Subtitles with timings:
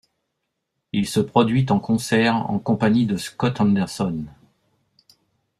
[0.93, 4.23] Il se produit en concert en compagnie de Scott Henderson.